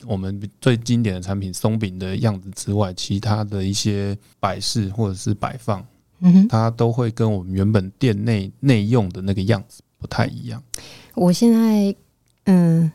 [0.05, 5.85] 我们最经典的产品松饼的样子之外，其他的一些摆饰或者是摆放，
[6.20, 10.62] 嗯哼，它都会跟我们原本店内内用的那个样子不太一样。
[11.14, 11.94] 我现在
[12.44, 12.90] 嗯。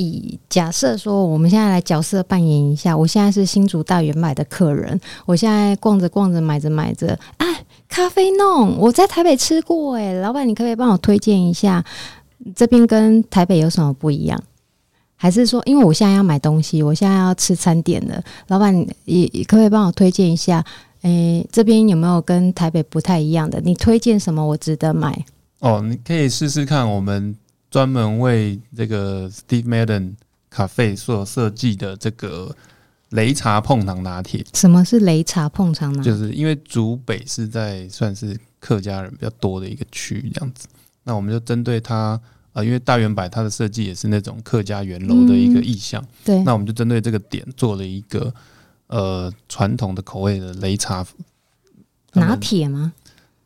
[0.00, 2.96] 以假设说，我们现在来角色扮演一下。
[2.96, 11.84] 我现在是新竹大圆买的客人，我现在逛着逛着，买着买着，哎，咖啡弄，我在台北吃过，哎，老板，你可不可以帮我推荐一下？
[12.54, 14.42] 这边跟台北有什么不一样？
[15.16, 18.74] 还是说，因为我现在要买东西，我现在要吃餐点的，老板，
[19.04, 20.64] 也可不可以帮我推荐一下？
[21.02, 23.60] 哎，这边有没有跟台北不太一样的？
[23.60, 24.46] 你推荐什么？
[24.46, 25.24] 我值得买？
[25.60, 27.36] 哦，你可以试试看我们。
[27.70, 30.12] 专门为这个 Steve Madden
[30.48, 32.50] 咖啡所设计的这个
[33.10, 34.44] 擂茶碰糖拿铁。
[34.54, 36.12] 什么是擂茶碰糖拿铁？
[36.12, 40.66] 就是因为竹北是在算是客家人比较多的一个区域，这样子。
[41.04, 42.20] 那我们就针对它，
[42.52, 46.02] 呃，因为大圆柏它的设计也是那种客家圆楼的一个意象。
[46.02, 46.42] 嗯、对。
[46.42, 48.32] 那我们就针对这个点做了一个
[48.88, 51.06] 呃传统的口味的擂茶
[52.12, 52.92] 拿铁吗？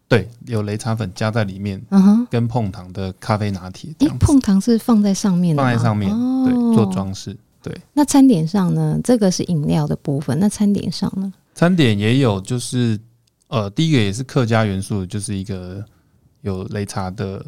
[0.09, 1.81] 对，有擂茶粉加在里面，
[2.29, 3.95] 跟碰糖的咖啡拿铁。
[4.01, 6.11] 诶，碰糖是放在上面的，放在上面，
[6.45, 7.35] 对，做装饰。
[7.63, 8.99] 对，那餐点上呢？
[9.05, 10.39] 这个是饮料的部分。
[10.39, 11.33] 那餐点上呢？
[11.55, 12.99] 餐点也有，就是
[13.49, 15.85] 呃，第一个也是客家元素，就是一个
[16.41, 17.45] 有擂茶的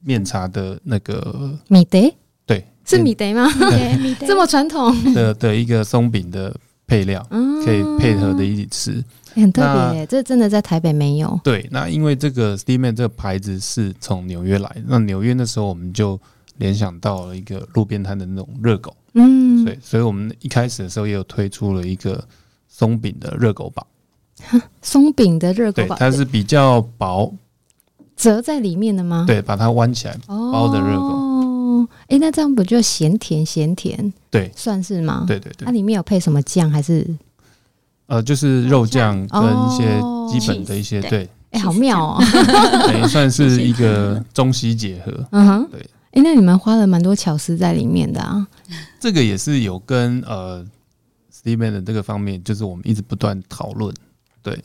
[0.00, 1.98] 面茶的那个米德，
[2.46, 3.48] 对，是米德吗？
[4.00, 6.54] 米德这么传统的的一个松饼的
[6.86, 7.26] 配料，
[7.64, 9.04] 可以配合的一起吃。
[9.34, 11.40] 很特别，这真的在台北没有。
[11.42, 16.20] 对，那因为这个 Madden 这个牌子是从纽约来的，那纽约那时候我们就
[16.58, 22.22] 联想到了一个路边摊的那种热狗，嗯，对，所以我们一开始的时候也有推出了一个
[22.68, 23.86] 松饼的热狗堡。
[24.82, 27.32] 松饼的热狗堡，它是比较薄，
[28.16, 29.24] 折在里面的吗？
[29.26, 31.06] 对，把它弯起来包的热狗。
[31.06, 34.12] 哦，哎，那这样不就咸甜咸甜？
[34.30, 35.24] 对，算是吗？
[35.26, 35.64] 对对对。
[35.64, 37.08] 它里面有配什么酱还是？
[38.06, 39.98] 呃，就是肉酱跟一些
[40.28, 42.22] 基本的一些、哦、对，哎、欸，好妙哦，
[42.86, 45.26] 等于算是一个中西结合。
[45.30, 45.86] 嗯哼，对。
[46.14, 48.46] 哎、欸，那你们花了蛮多巧思在里面的啊。
[49.00, 50.64] 这个也是有跟呃
[51.32, 53.92] Steve Madden 的这个方面，就是我们一直不断讨论。
[54.40, 54.62] 对，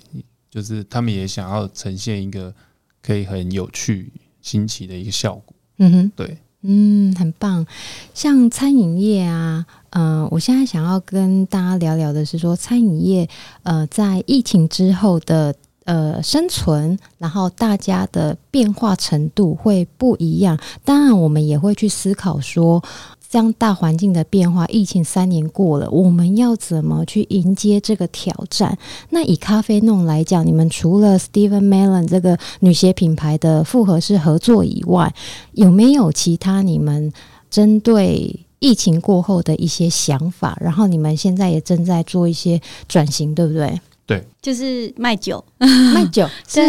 [0.51, 2.53] 就是他们也想要呈现一个
[3.01, 5.55] 可以很有趣、新奇的一个效果。
[5.77, 6.37] 嗯哼，对。
[6.61, 7.65] 嗯，很棒。
[8.13, 13.27] 像餐饮业啊，呃，我现在想要跟大家聊聊的是说，餐饮业
[13.63, 15.55] 呃，在疫情之后的
[15.89, 20.57] 呃生存，然后大家的变化程度会不一样。
[20.85, 22.83] 当然，我们也会去思考说。
[23.31, 28.75] 这样大环境的变化，疫情三年过了，我们要怎么去迎接这个挑战？
[29.11, 35.13] 那以咖啡弄来讲，你们除了 Steven Madden 这个女鞋品牌的复合式合作以外，
[35.51, 37.13] 有没有其他你们
[37.51, 40.57] 针对疫情过后的一些想法？
[40.59, 43.79] 然后你们现在也正在做一些转型，对不对？
[44.09, 45.43] 对，就是卖酒，
[45.93, 46.59] 卖酒 是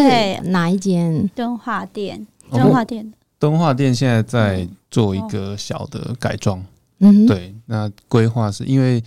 [0.51, 1.27] 哪一间？
[1.35, 3.11] 敦化店，敦化店。
[3.39, 6.63] 敦化店现在在做一个小的改装，
[6.99, 9.03] 嗯，对，那规划是因为，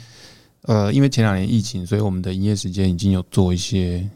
[0.64, 4.10] 呃，因为前两年疫情，所以我们的营业时间已经有做一些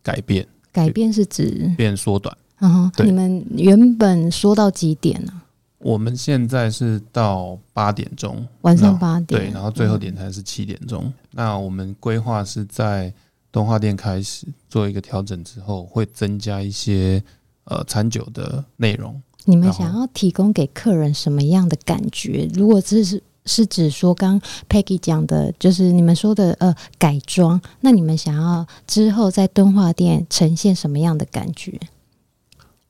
[0.00, 0.46] 改变。
[0.70, 2.36] 改变是指变缩短。
[2.60, 5.32] 嗯你们原本说到几点呢？
[5.78, 11.02] 我们现在是到八点钟，晚上八点，对，然后最后点餐是七点钟。
[11.04, 11.14] 嗯。
[11.32, 13.12] 那我们规划是在
[13.56, 17.24] 敦化店开始做一个调整之后，会增加一些
[17.64, 19.18] 呃餐酒的内容。
[19.46, 22.46] 你们想要提供给客人什么样的感觉？
[22.52, 24.38] 如果这是是指说刚
[24.68, 31.80] Peggy 讲的，就是你们说的呃改装，那你们想要之后在敦化店呈现什么样的感觉？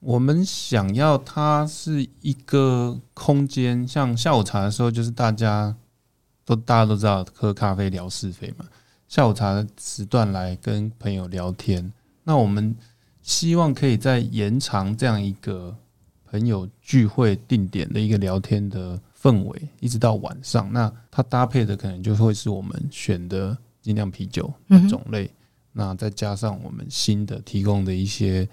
[0.01, 5.77] 我们想要它是一个空间，像下午茶的时候，就是大家
[6.45, 8.65] 都大家都知道喝咖啡聊是非嘛。
[9.09, 11.93] 下午茶的时段来跟朋友聊天，
[12.25, 12.75] 那我们
[13.23, 15.77] 希望可以再延长这样一个
[16.25, 20.73] 朋友聚会定点的一个聊天的氛围，一直到晚上。
[20.73, 25.31] 那它搭配的可能就会是我们选的精酿啤酒的种类，嗯、
[25.73, 28.49] 那再加上我们新的提供的一些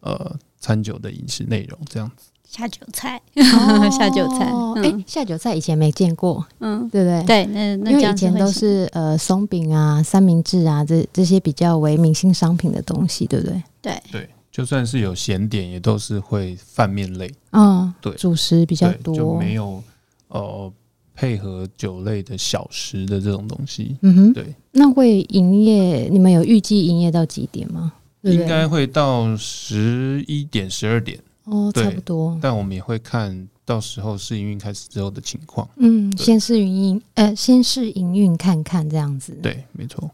[0.00, 0.38] 呃。
[0.60, 4.46] 餐酒的饮食内容这样子，下酒菜，哦、 下酒菜，
[4.76, 7.22] 哎、欸，下酒菜以前没见过，嗯，对不对？
[7.24, 8.88] 对，那那因为以前都是。
[8.92, 13.62] 呃松饼啊、三明治啊这这些比较为明星商品的东西，对不对？
[13.82, 14.02] 对。
[14.10, 19.82] 对，就算是有咸点，也都是会饭面类，嗯，对，主食比较多，就没有
[20.28, 20.72] 呃
[21.14, 24.54] 配合酒类的小食的这种东西，嗯哼，对。
[24.72, 26.08] 那会营业？
[26.10, 27.92] 你们有预计营业到几点吗？
[28.22, 31.18] 应该会到十一点、十二点
[31.50, 32.38] 哦，差不多。
[32.40, 35.68] 但我们也会看到时候试营运开始之后的情况。
[35.76, 39.32] 嗯，先试营运，呃，先试营运看看这样子。
[39.42, 40.10] 对，没错。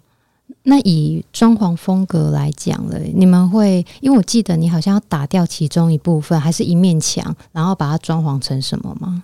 [0.63, 9.23] 那以装潢风格来讲了，你们会因为我记得你好像要打掉其中一部分，还是一面墙，然后把它装潢成什么吗？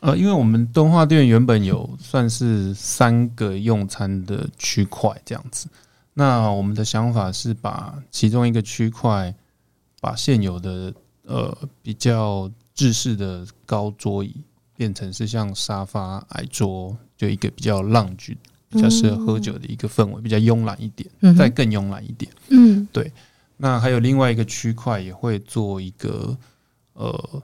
[0.00, 5.66] 呃，因为我们动画店原本有算是三个用餐的区块这样子。
[6.12, 9.34] 那我们的想法是把其中一个区块，
[10.00, 10.92] 把现有的
[11.26, 14.34] 呃比较制式的高桌椅
[14.76, 18.36] 变成是像沙发矮桌，就一个比较 lounge，
[18.68, 22.30] 比较适合喝酒的一个氛围，比较慵懒一点，再更慵懒一点。
[22.48, 23.12] 嗯，对。
[23.56, 26.36] 那还有另外一个区块也会做一个
[26.94, 27.42] 呃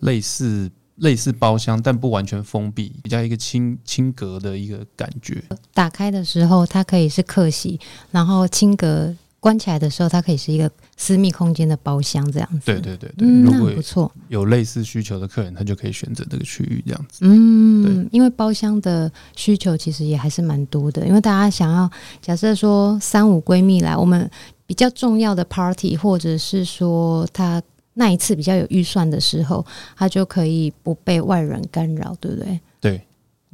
[0.00, 0.70] 类似。
[0.98, 5.40] 类似包厢，但不完全封闭，比较一个轻轻隔的一个感觉。
[5.72, 7.78] 打开的时候，它可以是客席，
[8.10, 12.66] 然后轻隔关起来的时候，它可以是一个私密空间的包厢，这样子。
[12.66, 17.20] 对对对对，嗯、如果不错，有类似需求的客人，他就可以选择这个区域这样子。
[17.22, 24.30] 嗯，因为包厢的需求其实也还是蛮多的，因为大家想要假设说三五闺蜜来，我们
[24.66, 27.62] 比较重要的 party，或者是说他。
[28.00, 29.66] 那一次比较有预算的时候，
[29.96, 32.60] 他就可以不被外人干扰，对不对？
[32.80, 33.02] 对，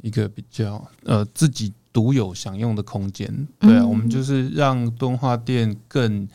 [0.03, 3.25] 一个比较呃自己独有享用的空间。
[3.57, 6.27] 对啊，嗯、我们就是让敦化店更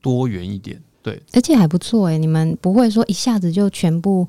[0.00, 0.80] 多元一点。
[1.02, 4.28] 对，而且还不错哎、欸，你们不会说一下子就全部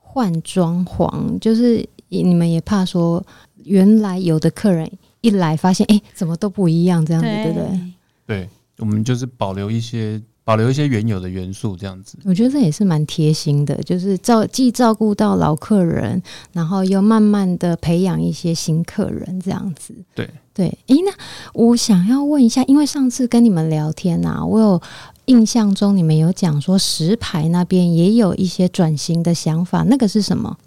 [0.00, 3.24] 换装潢，就是你们也怕说
[3.62, 4.90] 原来有的客人
[5.20, 7.80] 一来发现哎、欸、怎么都不一样这样子，对，对不对？
[8.26, 8.48] 对，
[8.78, 10.20] 我们就是保留一些。
[10.50, 16.20] 保留一些原有的元素，这样子，我觉得这也是蛮贴心的，就是照既照顾到老客人，
[16.52, 19.94] 然后又慢慢的培养一些新客人，这样子。
[20.12, 21.12] 对对，诶，那
[21.52, 24.82] 我想要问一下，因为上次跟你们聊天啊，我有
[25.26, 30.58] 印象中你们有讲说石牌那边也有一些转型的想法，那个是什么？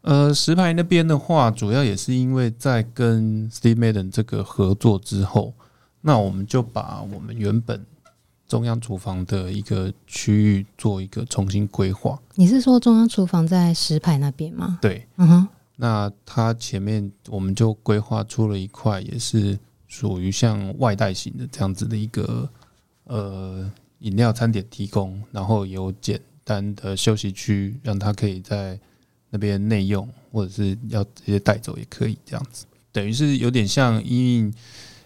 [0.00, 5.52] 呃，石牌那边的话，主要也是因为在跟 Steve Madden 这个合作之后，
[6.00, 7.84] 那我们就把我们原本。
[8.52, 12.20] 中央厨房的一个区域做一个重新规划。
[12.34, 14.78] 你是说中央厨房在石牌那边吗？
[14.82, 15.48] 对，嗯哼。
[15.76, 22.46] 那它前面我们就规划出了一块，也是属于像外带型的这样子的一个
[23.04, 28.78] 呃饮料餐点提供，然后有简单的休息区，让他可以在
[29.30, 32.66] 那边内用，或者是要直接带走也可以这样子。
[32.92, 34.52] 等于是有点像因为。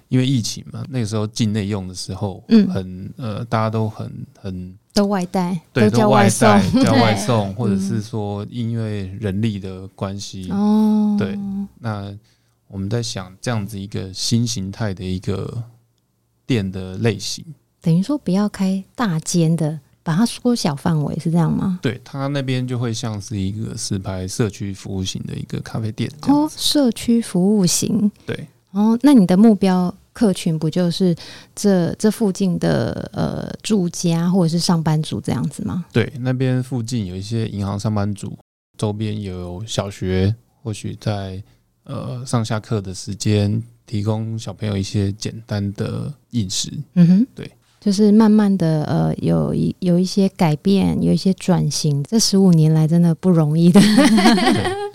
[0.09, 6.49] 因为疫情嘛，那个时候境内用的时候，嗯，很呃，大家都很很都外带，对，都叫外送，
[6.83, 11.37] 叫外送，或者是说因为人力的关系，哦，对，
[11.81, 12.17] 那
[12.69, 15.63] 我们在想这样子一个新形态的一个
[16.47, 17.45] 店的类型，
[17.81, 21.81] 等于说不要开大间的，把它缩小范围，是这样吗？
[21.83, 28.47] 对，它那边就会像是一个石牌社区服务型的一个咖啡店，哦，社区服务型，对。
[28.77, 31.17] 哦，那你的目标客群不就是
[31.55, 35.87] 这这附近的呃住家或者是上班族这样子吗？
[35.91, 38.37] 对，那边附近有一些银行上班族，
[38.77, 41.43] 周边有小学，或许在
[41.85, 46.71] 呃上下课的时间提供小朋友一些简单的饮食。
[46.97, 47.51] 嗯哼，对，
[47.81, 53.81] 就是慢慢的呃有一有一些改变，有一些转型，这十五年来真的不容易的。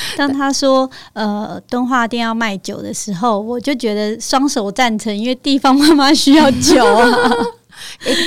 [0.16, 7.30] 当他说呃敦化店要卖酒的时候，我就觉得双手赞成，因为地方妈妈需要酒啊。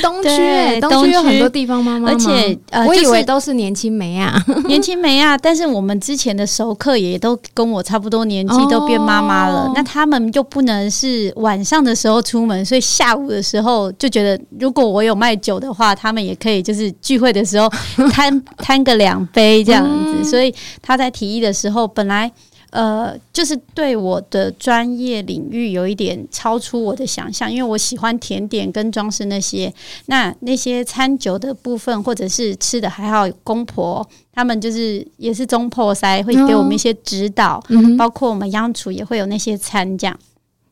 [0.02, 4.36] 东区、欸，东区有很多地方妈妈，而且呃，我以为都是年轻妹啊，
[4.68, 5.38] 年轻妹啊。
[5.38, 9.68] 但是我们之前的熟客也都跟我差不多年纪，都变妈妈了。
[9.68, 17.70] 哦、那他们就不能是晚上的时候出门，所以下午的时候就觉得，如果我有卖酒的话，他们也可以就是聚会的时候
[18.12, 20.16] 摊 摊个两杯这样子。
[20.20, 22.32] 嗯、所以他在提议的时候，本来。
[22.72, 29.74] 呃，就是对我的专业领域有一点超出我的想象，因为我喜欢甜点跟装饰那些，
[30.08, 37.62] 那那些餐酒的部分或者是吃的，还好公婆他们就是也是中破塞会给我们一些指导，
[37.98, 40.18] 包括我们央厨也会有那些餐这样。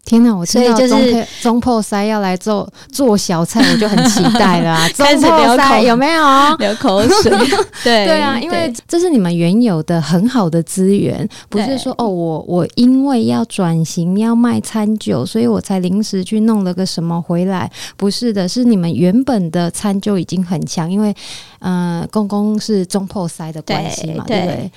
[0.06, 0.36] 天哪！
[0.36, 4.90] 我听到就是中破塞要来做做小菜， 我就很期待了啊！
[4.98, 7.32] 中破塞有没有流口水？
[7.84, 17.70] 对对啊，因为这是你们原有的很好的资源，不是说哦，我我因为要转型要卖餐酒，所以我才临时去弄了个什么回来。
[17.96, 21.14] 不是的，是你们原本的餐就已经很强，因为
[21.60, 24.72] 呃，公公是中破塞的关系嘛，对，对不对？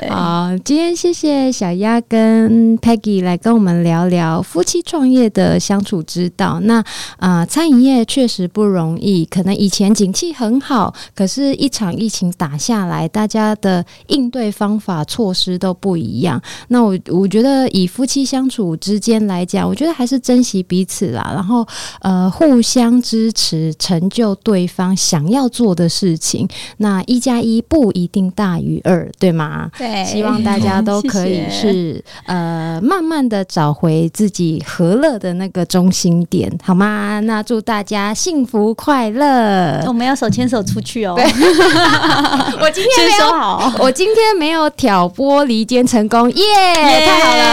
[0.00, 6.78] 对好，今天谢谢小丫跟 Peggy 来跟我们聊聊夫妻创业的相处之道，那
[7.18, 9.24] 啊、呃，餐饮业确实不容易。
[9.24, 16.40] 可能以前景气很好，可是一场疫情打下来，大家的应对方法措施都不一样。
[16.68, 21.66] 那我我觉得以夫妻相处之间来讲，我觉得还是珍惜彼此啦，然后
[22.00, 26.48] 呃，互相支持，成就对方想要做的事情。
[26.78, 29.70] 那一加一不一定大于二，对吗？
[29.78, 34.62] 对，希望大家都可以是、嗯、呃，慢慢的找回自己。
[34.66, 37.20] 和乐的那个中心点，好吗？
[37.20, 39.82] 那祝大家幸福快乐。
[39.86, 41.14] 我们要手牵手出去哦。
[42.60, 47.06] 我今天没有好， 我今天没有挑拨离间成功，耶、yeah, Yeah！
[47.06, 47.52] 太好了。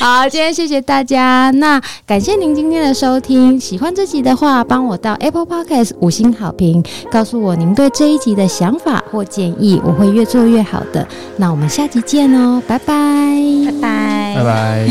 [0.00, 1.50] 好，今天谢谢大家。
[1.56, 3.58] 那感谢您今天的收听。
[3.58, 11.04] 喜欢这集的话，帮我到 Apple Podcast 五星好评，告告诉我您对这一集的想法或建议，我会越做越好的。
[11.36, 12.94] 那我们下集见哦，拜拜，
[13.64, 14.88] 拜拜，拜拜。